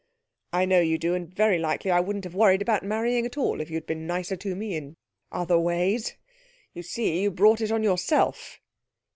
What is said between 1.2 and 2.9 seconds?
very likely I wouldn't have worried about